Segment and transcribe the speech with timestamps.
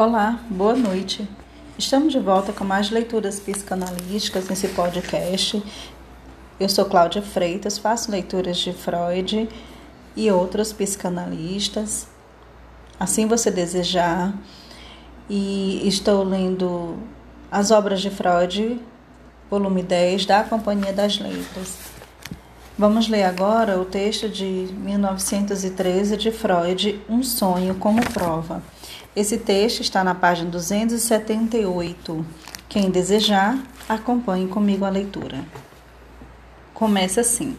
[0.00, 1.28] Olá, boa noite.
[1.76, 5.60] Estamos de volta com mais leituras psicanalísticas nesse podcast.
[6.60, 9.48] Eu sou Cláudia Freitas, faço leituras de Freud
[10.14, 12.06] e outros psicanalistas,
[13.00, 14.32] assim você desejar.
[15.28, 16.96] E estou lendo
[17.50, 18.80] as obras de Freud,
[19.50, 21.76] volume 10, da Companhia das Letras.
[22.78, 28.62] Vamos ler agora o texto de 1913 de Freud, Um Sonho como Prova.
[29.18, 32.24] Esse texto está na página 278.
[32.68, 35.44] Quem desejar, acompanhe comigo a leitura.
[36.72, 37.56] Começa assim.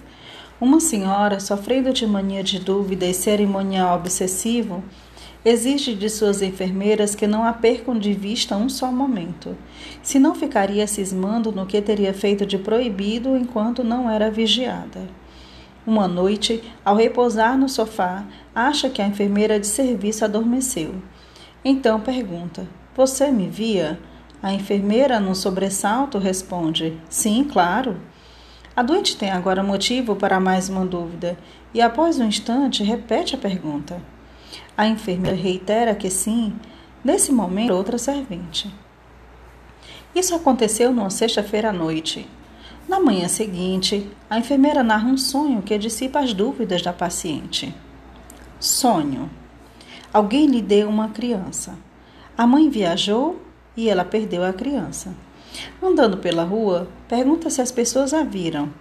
[0.61, 4.81] Uma senhora, sofrendo de mania de dúvida e cerimonial obsessivo,
[5.43, 9.57] exige de suas enfermeiras que não a percam de vista um só momento,
[10.01, 15.09] senão ficaria cismando no que teria feito de proibido enquanto não era vigiada.
[15.85, 18.23] Uma noite, ao repousar no sofá,
[18.55, 20.95] acha que a enfermeira de serviço adormeceu
[21.63, 23.99] então pergunta: Você me via?
[24.41, 27.99] A enfermeira, num sobressalto, responde: Sim, claro.
[28.75, 31.37] A doente tem agora motivo para mais uma dúvida
[31.73, 34.01] e, após um instante, repete a pergunta.
[34.77, 36.55] A enfermeira reitera que sim.
[37.03, 38.73] Nesse momento, outra servente.
[40.15, 42.27] Isso aconteceu numa sexta-feira à noite.
[42.87, 47.75] Na manhã seguinte, a enfermeira narra um sonho que dissipa as dúvidas da paciente.
[48.59, 49.29] Sonho.
[50.11, 51.77] Alguém lhe deu uma criança.
[52.35, 53.39] A mãe viajou
[53.77, 55.13] e ela perdeu a criança.
[55.81, 58.73] Andando pela rua, pergunta se as pessoas a viram.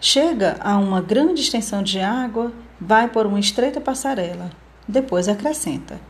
[0.00, 4.50] Chega a uma grande extensão de água, vai por uma estreita passarela.
[4.86, 6.00] Depois acrescenta: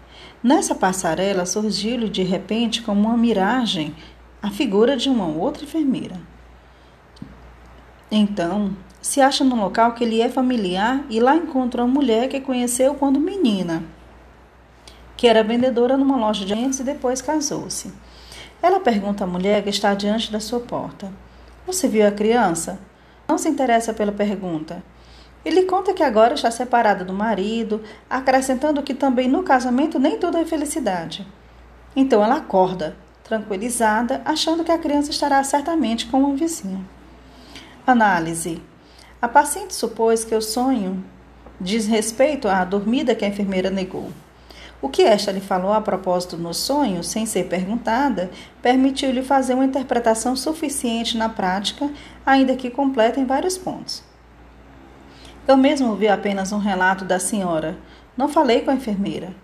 [0.43, 3.95] Nessa passarela surgiu-lhe de repente, como uma miragem,
[4.43, 6.21] a figura de uma outra enfermeira.
[8.11, 12.41] Então, se acha num local que lhe é familiar e lá encontra uma mulher que
[12.41, 13.83] conheceu quando menina
[15.25, 17.91] que era vendedora numa loja de dentes e depois casou-se.
[18.62, 21.11] Ela pergunta à mulher que está diante da sua porta:
[21.67, 22.78] Você viu a criança?
[23.27, 24.84] Não se interessa pela pergunta.
[25.42, 30.36] Ele conta que agora está separada do marido, acrescentando que também no casamento nem tudo
[30.36, 31.27] é felicidade.
[31.96, 36.84] Então ela acorda, tranquilizada, achando que a criança estará certamente com uma vizinha.
[37.86, 38.61] Análise.
[39.23, 41.02] A paciente supôs que o sonho
[41.58, 44.11] diz respeito à dormida que a enfermeira negou.
[44.84, 48.30] O que esta lhe falou a propósito no sonho, sem ser perguntada,
[48.61, 51.90] permitiu-lhe fazer uma interpretação suficiente na prática,
[52.27, 54.05] ainda que completa em vários pontos.
[55.48, 57.78] Eu mesmo vi apenas um relato da senhora.
[58.14, 59.34] Não falei com a enfermeira.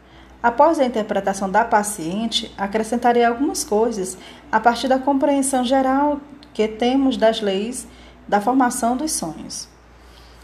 [0.42, 4.18] Após a interpretação da paciente, acrescentarei algumas coisas
[4.52, 6.20] a partir da compreensão geral
[6.52, 7.88] que temos das leis
[8.28, 9.69] da formação dos sonhos.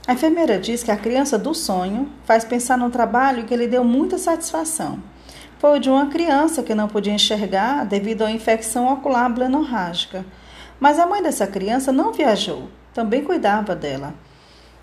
[0.07, 3.83] A enfermeira diz que a criança do sonho faz pensar num trabalho que lhe deu
[3.83, 5.03] muita satisfação.
[5.59, 10.25] Foi o de uma criança que não podia enxergar devido à infecção ocular blenorrágica.
[10.79, 14.15] Mas a mãe dessa criança não viajou, também cuidava dela.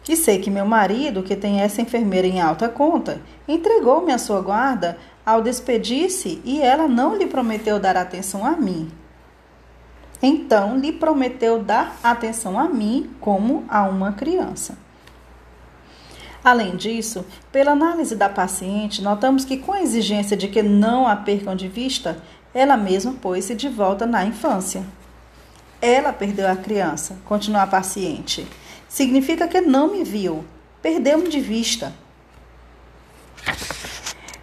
[0.09, 4.41] E sei que meu marido, que tem essa enfermeira em alta conta, entregou-me a sua
[4.41, 8.91] guarda ao despedir-se e ela não lhe prometeu dar atenção a mim.
[10.21, 14.82] Então, lhe prometeu dar atenção a mim como a uma criança.
[16.43, 21.15] Além disso, pela análise da paciente, notamos que, com a exigência de que não a
[21.15, 22.21] percam de vista,
[22.53, 24.83] ela mesma pôs-se de volta na infância.
[25.81, 28.45] Ela perdeu a criança, continua a paciente.
[28.89, 30.43] Significa que não me viu,
[30.81, 31.93] perdeu-me de vista.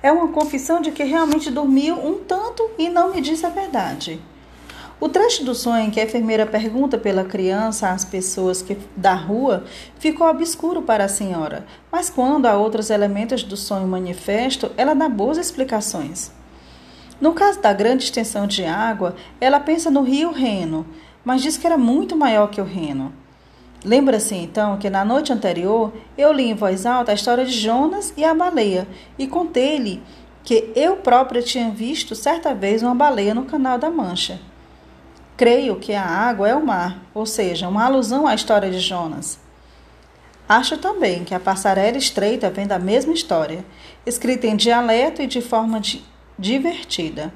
[0.03, 4.21] É uma confissão de que realmente dormiu um tanto e não me disse a verdade.
[5.01, 9.15] O trecho do sonho em que a enfermeira pergunta pela criança às pessoas que, da
[9.15, 9.65] rua
[9.99, 15.09] ficou obscuro para a senhora, mas quando há outros elementos do sonho manifesto, ela dá
[15.09, 16.31] boas explicações.
[17.19, 20.87] No caso da grande extensão de água, ela pensa no rio Reno,
[21.25, 23.11] mas diz que era muito maior que o Reno.
[23.83, 28.13] Lembra-se então que na noite anterior eu li em voz alta a história de Jonas
[28.19, 28.87] e a baleia
[29.19, 30.03] e contei-lhe
[30.45, 34.50] que eu própria tinha visto certa vez uma baleia no Canal da Mancha.
[35.41, 39.41] Creio que a água é o mar, ou seja, uma alusão à história de Jonas.
[40.47, 43.65] Acho também que a passarela estreita vem da mesma história,
[44.05, 46.05] escrita em dialeto e de forma di
[46.39, 47.33] divertida.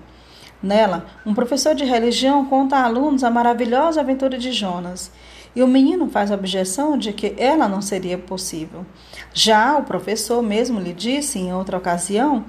[0.63, 5.11] Nela, um professor de religião conta a alunos a maravilhosa aventura de Jonas,
[5.57, 8.85] e o menino faz a objeção de que ela não seria possível.
[9.33, 12.45] Já o professor mesmo lhe disse em outra ocasião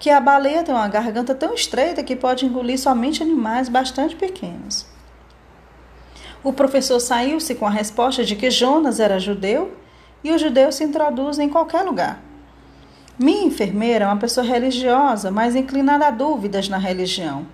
[0.00, 4.95] que a baleia tem uma garganta tão estreita que pode engolir somente animais bastante pequenos.
[6.46, 9.72] O professor saiu-se com a resposta de que Jonas era judeu
[10.22, 12.22] e os judeus se introduzem em qualquer lugar.
[13.18, 17.48] Minha enfermeira é uma pessoa religiosa, mas inclinada a dúvidas na religião.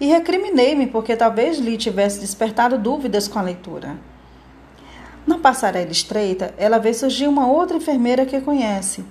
[0.00, 3.98] E recriminei-me porque talvez lhe tivesse despertado dúvidas com a leitura.
[5.26, 9.04] Na passarela estreita, ela vê surgir uma outra enfermeira que conhece.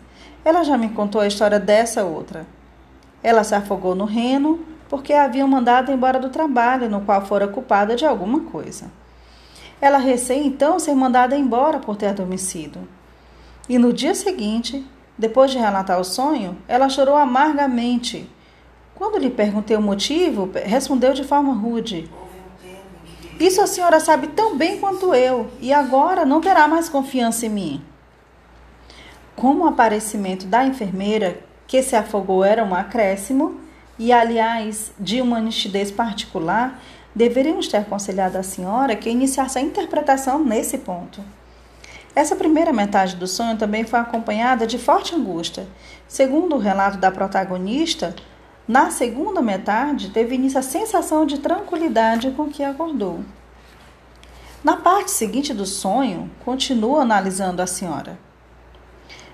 [0.44, 2.48] Ela já me contou a história dessa outra.
[3.22, 7.48] Ela se afogou no reno porque a haviam mandado embora do trabalho no qual fora
[7.48, 8.86] culpada de alguma coisa.
[9.80, 12.80] Ela recém então ser mandada embora por ter adormecido.
[13.70, 14.86] E no dia seguinte,
[15.18, 18.30] depois de relatar o sonho, ela chorou amargamente.
[18.96, 22.10] Quando lhe perguntei o motivo, respondeu de forma rude:
[23.40, 27.50] Isso a senhora sabe tão bem quanto eu, e agora não terá mais confiança em
[27.50, 27.82] mim.
[29.36, 33.60] Como o aparecimento da enfermeira que se afogou era um acréscimo,
[34.00, 36.80] e aliás de uma nitidez particular,
[37.18, 41.20] deveríamos ter aconselhado a senhora que iniciasse a interpretação nesse ponto.
[42.16, 45.68] Essa primeira metade do sonho também foi acompanhada de forte angústia.
[46.08, 48.16] Segundo o relato da protagonista,
[48.68, 53.22] na segunda metade teve início a sensação de tranquilidade com que acordou.
[54.64, 58.20] Na parte seguinte do sonho, continua analisando a senhora.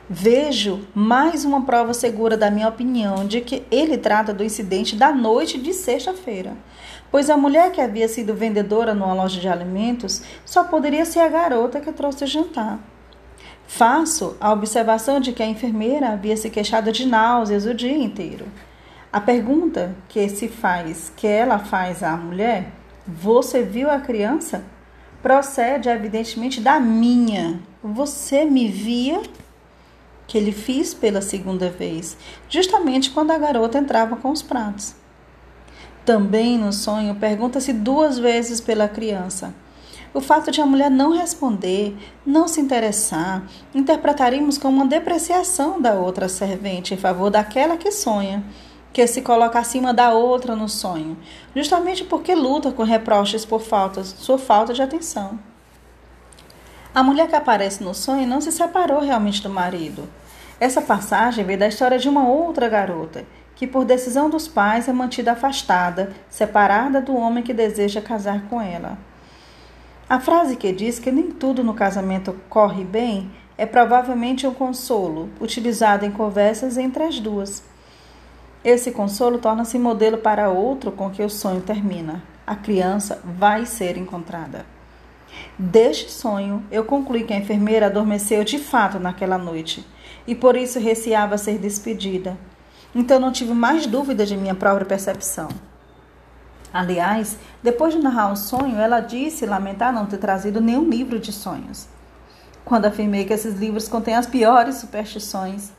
[0.10, 5.12] Vejo mais uma prova segura da minha opinião de que ele trata do incidente da
[5.14, 6.56] noite de sexta-feira,
[7.14, 11.28] pois a mulher que havia sido vendedora numa loja de alimentos só poderia ser a
[11.28, 12.80] garota que trouxe o jantar.
[13.68, 18.48] Faço a observação de que a enfermeira havia se queixado de náuseas o dia inteiro.
[19.12, 22.72] A pergunta que se faz, que ela faz à mulher,
[23.06, 24.64] você viu a criança?
[25.22, 27.60] Procede evidentemente da minha.
[27.84, 29.22] Você me via?
[30.26, 32.18] que ele fiz pela segunda vez,
[32.50, 34.96] justamente quando a garota entrava com os pratos.
[36.06, 39.54] Também no sonho pergunta-se duas vezes pela criança.
[40.14, 41.96] O fato de a mulher não responder,
[42.26, 48.44] não se interessar, interpretaríamos como uma depreciação da outra servente em favor daquela que sonha,
[48.92, 51.18] que se coloca acima da outra no sonho,
[51.56, 55.40] justamente porque luta com reproches por falta, sua falta de atenção.
[56.94, 60.08] A mulher que aparece no sonho não se separou realmente do marido.
[60.60, 64.94] Essa passagem vem da história de uma outra garota, que por decisão dos pais é
[64.94, 68.98] mantida afastada, separada do homem que deseja casar com ela.
[70.10, 75.30] A frase que diz que nem tudo no casamento corre bem é provavelmente um consolo,
[75.40, 77.64] utilizado em conversas entre as duas.
[78.64, 82.24] Esse consolo torna-se modelo para outro com que o sonho termina.
[82.46, 84.66] A criança vai ser encontrada.
[85.58, 89.86] Deste sonho, eu concluí que a enfermeira adormeceu de fato naquela noite
[90.28, 92.38] e por isso receava ser despedida.
[92.96, 95.50] Então não tive mais dúvida de minha própria percepção.
[96.74, 101.32] Aliás, depois de narrar o sonho, ela disse lamentar não ter trazido nenhum livro de
[101.32, 101.88] sonhos.
[102.66, 105.72] Quando afirmei que esses livros contêm as piores superstições,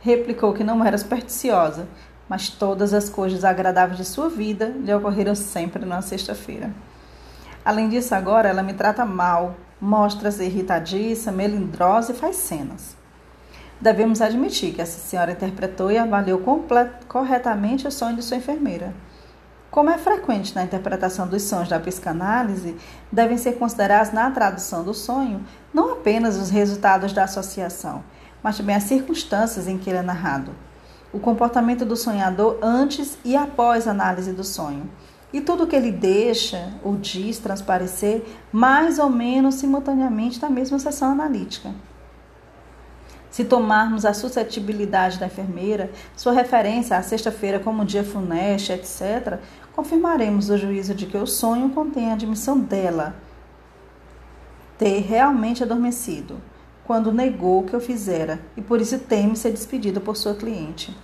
[0.00, 1.86] replicou que não era supersticiosa,
[2.28, 6.70] mas todas as coisas agradáveis de sua vida lhe ocorreram sempre na sexta-feira.
[7.64, 12.96] Além disso, agora ela me trata mal, mostra-se irritadiça, melindrosa e faz cenas.
[13.82, 16.40] Devemos admitir que essa senhora interpretou e avaliou
[17.08, 18.94] corretamente o sonho de sua enfermeira.
[19.72, 22.76] Como é frequente na interpretação dos sonhos da psicanálise,
[23.10, 25.44] devem ser considerados na tradução do sonho
[25.74, 28.04] não apenas os resultados da associação,
[28.40, 30.52] mas também as circunstâncias em que ele é narrado,
[31.12, 34.88] o comportamento do sonhador antes e após a análise do sonho,
[35.32, 40.78] e tudo o que ele deixa ou diz transparecer mais ou menos simultaneamente na mesma
[40.78, 41.74] sessão analítica.
[43.32, 49.38] Se tomarmos a suscetibilidade da enfermeira, sua referência à sexta-feira como dia funeste, etc.,
[49.74, 53.14] confirmaremos o juízo de que o sonho contém a admissão dela
[54.76, 56.42] ter realmente adormecido,
[56.84, 60.94] quando negou que eu fizera, e por isso teme ser despedido por sua cliente.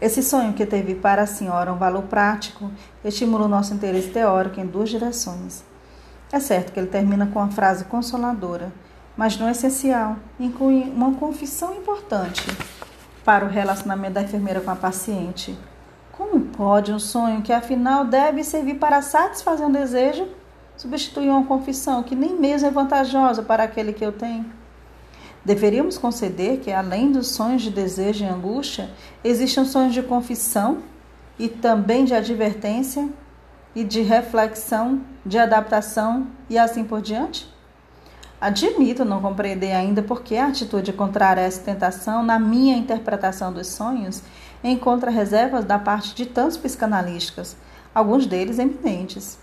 [0.00, 2.70] Esse sonho que teve para a senhora um valor prático
[3.04, 5.62] estimula o nosso interesse teórico em duas direções.
[6.32, 8.72] É certo que ele termina com uma frase consoladora
[9.18, 12.40] mas não essencial, inclui uma confissão importante
[13.24, 15.58] para o relacionamento da enfermeira com a paciente.
[16.12, 20.28] Como pode um sonho que afinal deve servir para satisfazer um desejo
[20.76, 24.46] substituir uma confissão que nem mesmo é vantajosa para aquele que eu tenho?
[25.44, 28.88] Deveríamos conceder que, além dos sonhos de desejo e angústia,
[29.24, 30.78] existem sonhos de confissão
[31.36, 33.08] e também de advertência
[33.74, 37.57] e de reflexão, de adaptação e assim por diante?
[38.40, 43.52] Admito não compreender ainda por que a atitude contrária a essa tentação, na minha interpretação
[43.52, 44.22] dos sonhos,
[44.62, 47.56] encontra reservas da parte de tantos psicanalistas,
[47.92, 49.38] alguns deles eminentes.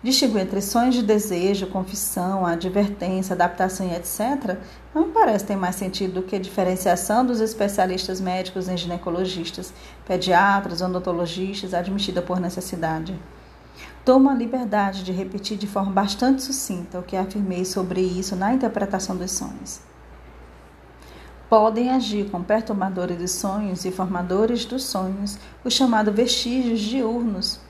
[0.00, 4.56] Distinguir entre sonhos de desejo, confissão, advertência, adaptação e etc.,
[4.94, 9.74] não me parece ter mais sentido do que a diferenciação dos especialistas médicos em ginecologistas,
[10.06, 13.18] pediatras, odontologistas, admitida por necessidade.
[14.08, 18.54] Tomo a liberdade de repetir de forma bastante sucinta o que afirmei sobre isso na
[18.54, 19.82] interpretação dos sonhos.
[21.46, 27.60] Podem agir com perturbadores de sonhos e formadores dos sonhos, os chamados vestígios diurnos,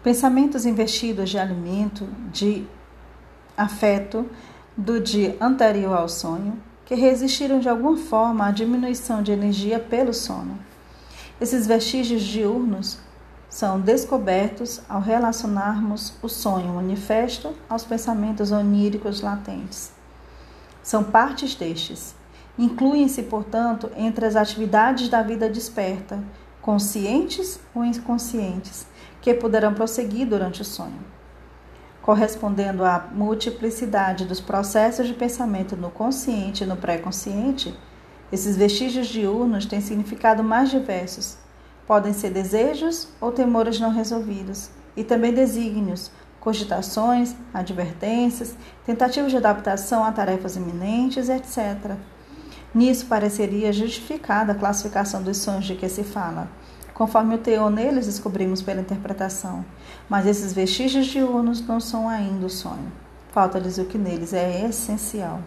[0.00, 2.64] Pensamentos investidos de alimento, de
[3.56, 4.30] afeto
[4.76, 10.14] do dia anterior ao sonho, que resistiram de alguma forma à diminuição de energia pelo
[10.14, 10.56] sono.
[11.40, 13.07] Esses vestígios diurnos
[13.48, 19.90] são descobertos ao relacionarmos o sonho manifesto aos pensamentos oníricos latentes.
[20.82, 22.14] São partes destes.
[22.58, 26.22] Incluem-se, portanto, entre as atividades da vida desperta,
[26.60, 28.86] conscientes ou inconscientes,
[29.22, 31.00] que poderão prosseguir durante o sonho.
[32.02, 37.74] Correspondendo à multiplicidade dos processos de pensamento no consciente e no pré-consciente,
[38.30, 41.38] esses vestígios diurnos têm significado mais diversos.
[41.88, 48.54] Podem ser desejos ou temores não resolvidos, e também desígnios, cogitações, advertências,
[48.86, 51.96] tentativas de adaptação a tarefas iminentes, etc.
[52.72, 56.48] Nisso pareceria justificada a classificação dos sonhos de que se fala
[56.98, 59.64] conforme o teor neles descobrimos pela interpretação.
[60.08, 62.90] Mas esses vestígios diurnos não são ainda o sonho.
[63.30, 65.40] Falta-lhes o que neles é essencial.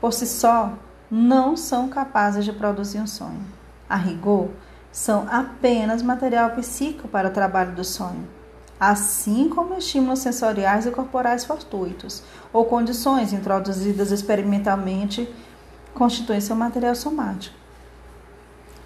[0.00, 0.72] Por si só,
[1.10, 3.44] não são capazes de produzir um sonho.
[3.86, 4.48] A rigor,
[4.92, 8.26] são apenas material psíquico para o trabalho do sonho,
[8.78, 15.32] assim como estímulos sensoriais e corporais fortuitos, ou condições introduzidas experimentalmente
[15.94, 17.54] constituem seu material somático.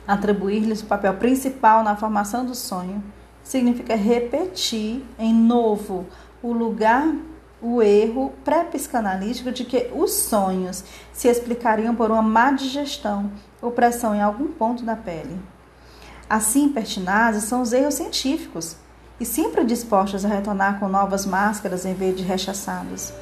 [0.06, 3.02] Atribuir-lhes o papel principal na formação do sonho
[3.42, 6.06] significa repetir em novo
[6.42, 7.08] o lugar,
[7.62, 13.30] o erro pré-psicanalítico de que os sonhos se explicariam por uma má digestão
[13.62, 15.53] ou pressão em algum ponto da pele.
[16.28, 18.76] Assim, pertinazes são os erros científicos
[19.20, 23.12] e sempre dispostos a retornar com novas máscaras em vez de rechaçados.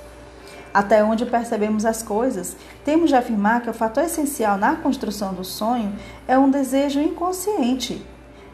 [0.73, 5.45] Até onde percebemos as coisas, temos de afirmar que o fator essencial na construção do
[5.45, 5.95] sonho
[6.27, 8.05] é um desejo inconsciente.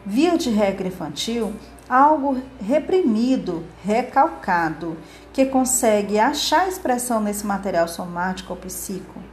[0.05, 1.53] Via de regra infantil,
[1.87, 4.97] algo reprimido, recalcado,
[5.31, 9.28] que consegue achar expressão nesse material somático ou psíquico.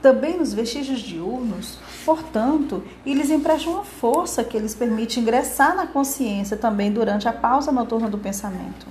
[0.00, 6.56] Também nos vestígios diurnos, portanto, eles emprestam uma força que lhes permite ingressar na consciência
[6.56, 8.86] também durante a pausa noturna do pensamento.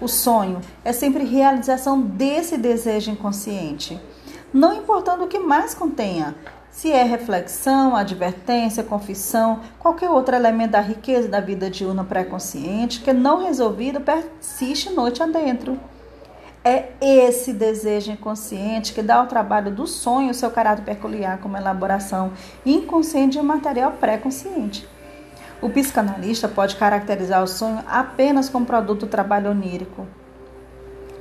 [0.00, 4.00] O sonho é sempre realização desse desejo inconsciente,
[4.52, 6.34] não importando o que mais contenha,
[6.70, 13.12] se é reflexão, advertência, confissão, qualquer outro elemento da riqueza da vida diurna pré-consciente que
[13.12, 15.78] não resolvido persiste noite adentro.
[16.62, 22.32] É esse desejo inconsciente que dá ao trabalho do sonho seu caráter peculiar como elaboração
[22.66, 24.86] inconsciente de um material pré-consciente.
[25.62, 30.06] O psicanalista pode caracterizar o sonho apenas como produto do trabalho onírico.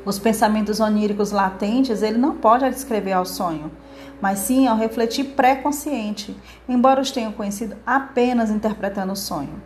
[0.06, 3.72] Os pensamentos oníricos latentes ele não pode descrever ao sonho,
[4.22, 6.36] mas sim ao refletir pré-consciente,
[6.68, 9.62] embora os tenham conhecido apenas interpretando o sonho.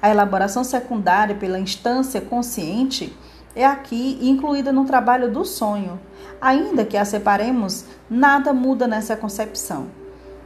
[0.00, 3.16] A elaboração secundária pela instância consciente
[3.56, 5.98] é aqui incluída no trabalho do sonho.
[6.38, 9.86] Ainda que a separemos, nada muda nessa concepção.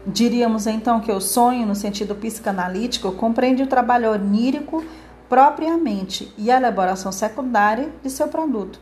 [0.06, 4.84] Diríamos então que o sonho, no sentido psicanalítico, compreende o trabalho onírico
[5.28, 8.80] propriamente e a elaboração secundária de seu produto.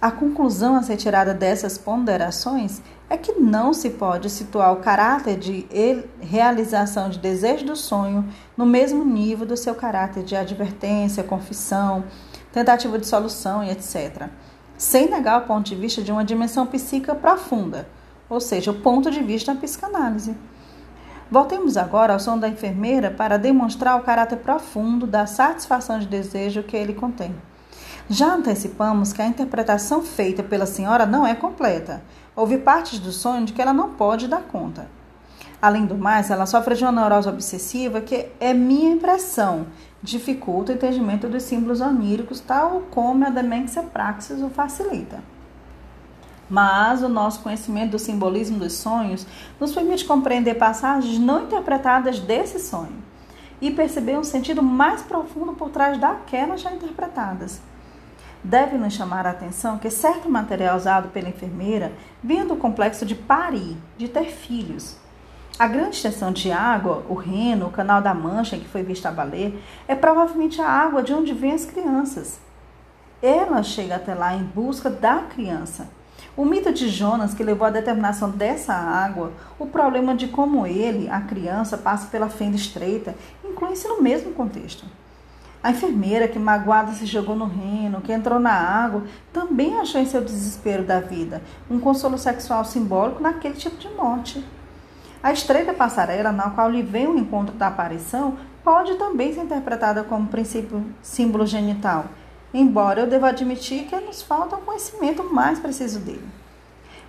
[0.00, 2.80] A conclusão a ser tirada dessas ponderações
[3.10, 5.66] é que não se pode situar o caráter de
[6.20, 8.24] realização de desejo do sonho
[8.56, 12.04] no mesmo nível do seu caráter de advertência, confissão,
[12.52, 14.28] tentativa de solução e etc.,
[14.76, 17.86] sem negar o ponto de vista de uma dimensão psíquica profunda
[18.28, 20.36] ou seja, o ponto de vista da psicanálise.
[21.30, 26.62] Voltemos agora ao som da enfermeira para demonstrar o caráter profundo da satisfação de desejo
[26.62, 27.34] que ele contém.
[28.08, 32.02] Já antecipamos que a interpretação feita pela senhora não é completa.
[32.34, 34.88] Houve partes do sonho de que ela não pode dar conta.
[35.60, 39.66] Além do mais, ela sofre de uma neurose obsessiva que é minha impressão,
[40.02, 45.20] dificulta o entendimento dos símbolos oníricos, tal como a demência praxis o facilita
[46.48, 49.26] mas o nosso conhecimento do simbolismo dos sonhos
[49.60, 53.02] nos permite compreender passagens não interpretadas desse sonho
[53.60, 57.60] e perceber um sentido mais profundo por trás daquelas já interpretadas.
[58.42, 63.16] Deve nos chamar a atenção que certo material usado pela enfermeira vinha do complexo de
[63.16, 64.96] parir, de ter filhos.
[65.58, 69.12] A grande extensão de água, o Reno, o Canal da Mancha, que foi vista a
[69.12, 69.52] baleia,
[69.88, 72.38] é provavelmente a água de onde vêm as crianças.
[73.20, 75.88] ela chega até lá em busca da criança.
[76.36, 81.10] O mito de Jonas, que levou à determinação dessa água, o problema de como ele,
[81.10, 84.84] a criança, passa pela fenda estreita, inclui-se no mesmo contexto.
[85.60, 90.06] A enfermeira que magoada se jogou no reno, que entrou na água, também achou em
[90.06, 94.44] seu desespero da vida um consolo sexual simbólico naquele tipo de morte.
[95.20, 100.04] A estreita passarela na qual lhe vem o encontro da aparição pode também ser interpretada
[100.04, 102.04] como princípio símbolo genital,
[102.54, 106.28] embora eu deva admitir que nos falta um conhecimento mais preciso dele.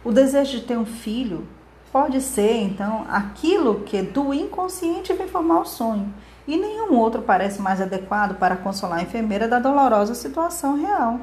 [0.03, 1.47] O desejo de ter um filho
[1.91, 6.11] pode ser, então, aquilo que do inconsciente vem formar o sonho,
[6.47, 11.19] e nenhum outro parece mais adequado para consolar a enfermeira da dolorosa situação real.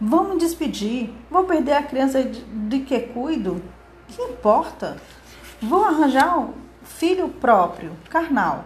[0.00, 3.62] Vou me despedir, vou perder a criança de que cuido?
[4.08, 4.96] Que importa?
[5.60, 6.52] Vou arranjar um
[6.84, 8.64] filho próprio, carnal.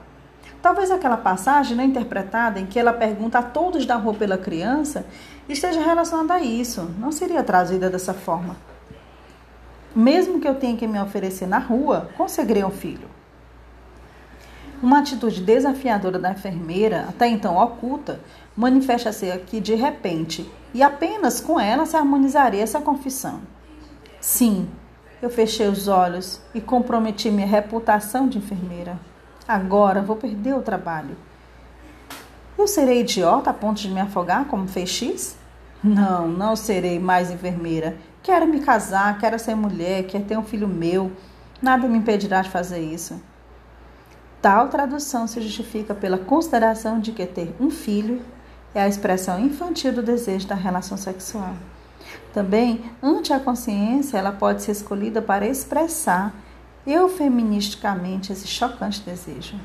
[0.61, 5.07] Talvez aquela passagem não interpretada em que ela pergunta a todos da rua pela criança
[5.49, 6.83] esteja relacionada a isso.
[6.99, 8.57] Não seria trazida dessa forma.
[9.95, 13.09] Mesmo que eu tenha que me oferecer na rua, conseguirei um filho.
[14.83, 18.21] Uma atitude desafiadora da enfermeira, até então oculta,
[18.57, 23.41] manifesta-se aqui de repente, e apenas com ela se harmonizaria essa confissão.
[24.21, 24.69] Sim,
[25.23, 28.99] eu fechei os olhos e comprometi minha reputação de enfermeira.
[29.47, 31.17] Agora vou perder o trabalho.
[32.57, 35.37] Eu serei idiota a ponto de me afogar como fez X?
[35.83, 37.97] Não, não serei mais enfermeira.
[38.23, 41.11] Quero me casar, quero ser mulher, quero ter um filho meu.
[41.61, 43.21] Nada me impedirá de fazer isso.
[44.43, 48.23] Tal tradução se justifica pela consideração de que ter um filho
[48.75, 51.55] é a expressão infantil do desejo da relação sexual.
[52.33, 56.33] Também, ante a consciência, ela pode ser escolhida para expressar
[56.87, 59.57] eufeministicamente esse chocante desejo.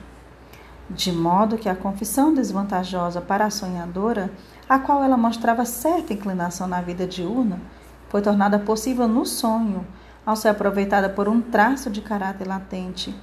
[0.89, 4.31] De modo que a confissão desvantajosa para a sonhadora,
[4.69, 7.59] a qual ela mostrava certa inclinação na vida diurna,
[8.09, 9.85] foi tornada possível no sonho,
[10.25, 13.15] ao ser aproveitada por um traço de caráter latente,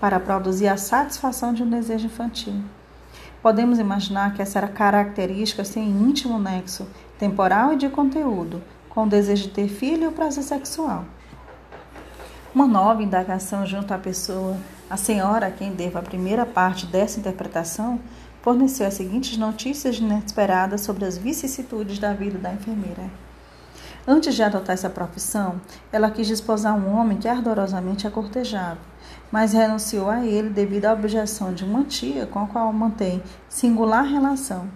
[0.00, 2.62] para produzir a satisfação de um desejo infantil.
[3.42, 6.86] Podemos imaginar que essa era característica sem íntimo nexo,
[7.18, 11.04] temporal e de conteúdo, com o desejo de ter filho e o prazer sexual.
[12.54, 14.56] Uma nova indagação junto à pessoa,
[14.88, 18.00] a senhora a quem devo a primeira parte dessa interpretação,
[18.40, 23.10] forneceu as seguintes notícias inesperadas sobre as vicissitudes da vida da enfermeira.
[24.08, 25.60] Antes de adotar essa profissão,
[25.92, 28.78] ela quis desposar um homem que ardorosamente a cortejava,
[29.32, 34.04] mas renunciou a ele devido à objeção de uma tia com a qual mantém singular
[34.04, 34.68] relação,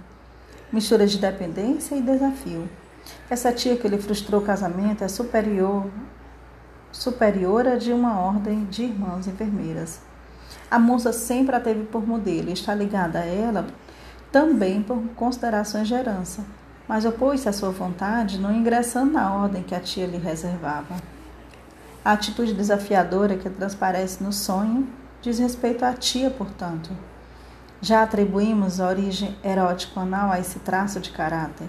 [0.72, 2.68] mistura de dependência e desafio.
[3.28, 5.86] Essa tia que lhe frustrou o casamento é superior
[6.92, 10.00] superiora de uma ordem de irmãs enfermeiras.
[10.70, 13.66] A moça sempre a teve por modelo e está ligada a ela
[14.32, 16.44] também por considerações de herança,
[16.86, 20.96] mas opôs-se à sua vontade, não ingressando na ordem que a tia lhe reservava.
[22.04, 24.88] A atitude desafiadora que transparece no sonho
[25.20, 26.90] diz respeito à tia, portanto.
[27.82, 31.66] Já atribuímos a origem erótico-anal a esse traço de caráter.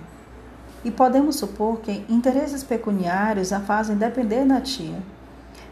[0.83, 5.01] E podemos supor que interesses pecuniários a fazem depender da tia.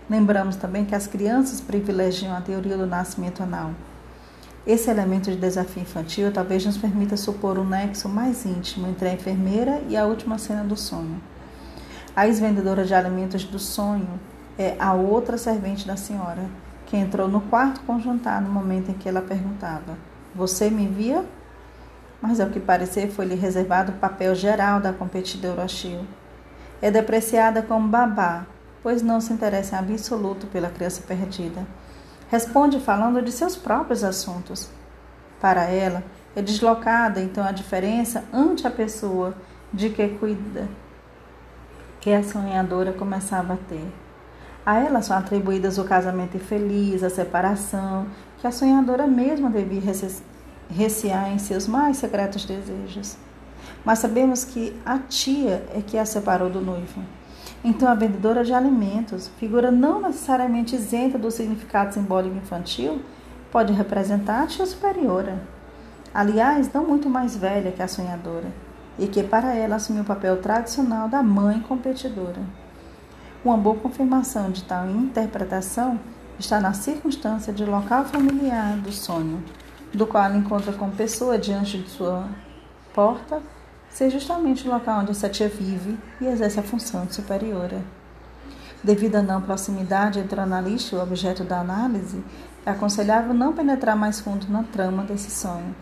[0.09, 3.71] Lembramos também que as crianças privilegiam a teoria do nascimento anal.
[4.65, 9.13] Esse elemento de desafio infantil talvez nos permita supor um nexo mais íntimo entre a
[9.13, 11.21] enfermeira e a última cena do sonho.
[12.15, 14.19] A ex-vendedora de alimentos do sonho
[14.57, 16.45] é a outra servente da senhora,
[16.85, 19.97] que entrou no quarto conjuntar no momento em que ela perguntava:
[20.35, 21.25] Você me via?
[22.21, 26.05] mas ao que parecer foi-lhe reservado o papel geral da competidora hostil.
[26.81, 28.45] É depreciada como babá,
[28.83, 31.65] pois não se interessa em absoluto pela criança perdida.
[32.29, 34.69] Responde falando de seus próprios assuntos.
[35.41, 36.03] Para ela,
[36.35, 39.33] é deslocada então a diferença ante a pessoa
[39.73, 40.67] de que cuida,
[42.01, 43.87] que a sonhadora começava a ter.
[44.65, 48.07] A ela são atribuídas o casamento infeliz, a separação,
[48.39, 49.81] que a sonhadora mesma devia
[50.69, 53.17] recear em seus mais secretos desejos.
[53.83, 57.01] Mas sabemos que a tia é que a separou do noivo.
[57.63, 63.01] Então, a vendedora de alimentos, figura não necessariamente isenta do significado simbólico infantil,
[63.51, 65.41] pode representar a tia superiora.
[66.13, 68.47] Aliás, não muito mais velha que a sonhadora,
[68.97, 72.41] e que para ela assumiu o papel tradicional da mãe competidora.
[73.43, 75.99] Uma boa confirmação de tal interpretação
[76.39, 79.43] está na circunstância de local familiar do sonho
[79.93, 82.27] do qual ela encontra como pessoa diante de sua
[82.93, 83.41] porta,
[83.89, 87.83] ser justamente o local onde essa tia vive e exerce a função de superiora.
[88.83, 92.23] Devido à não proximidade entre o analista e o objeto da análise,
[92.65, 95.75] é aconselhável não penetrar mais fundo na trama desse sonho.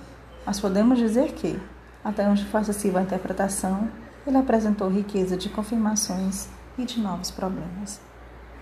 [0.45, 1.59] Mas podemos dizer que,
[2.03, 3.89] Até onde foi acessível a interpretação,
[4.25, 7.99] ele apresentou riqueza de confirmações e de novos problemas.